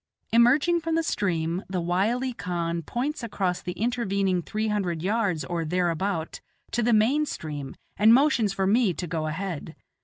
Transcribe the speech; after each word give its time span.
Emerging 0.31 0.79
from 0.79 0.95
the 0.95 1.03
stream, 1.03 1.63
the 1.69 1.79
wily 1.79 2.33
khan 2.33 2.81
points 2.81 3.21
across 3.21 3.61
the 3.61 3.73
intervening 3.73 4.41
three 4.41 4.67
hundred 4.67 5.03
yards 5.03 5.45
or 5.45 5.63
thereabout 5.63 6.41
to 6.71 6.81
the 6.81 6.91
main 6.91 7.23
stream, 7.23 7.75
and 7.97 8.11
motions 8.11 8.51
for 8.51 8.65
me 8.65 8.95
to 8.95 9.05
go 9.05 9.27
ahead. 9.27 9.75